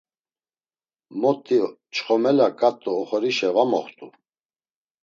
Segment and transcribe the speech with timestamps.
[1.21, 1.59] Mot̆i
[1.93, 4.07] çxomela, ǩat̆u oxorişe va moxtu!